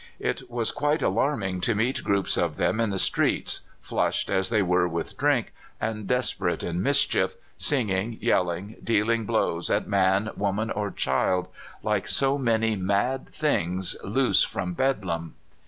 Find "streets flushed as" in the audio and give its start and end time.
2.97-4.49